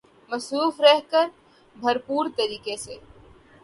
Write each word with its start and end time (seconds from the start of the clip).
مصروف 0.31 0.79
رہ 0.81 0.99
کر 1.11 1.27
بھرپور 1.75 2.25
طریقے 2.37 2.75
سے 2.77 2.97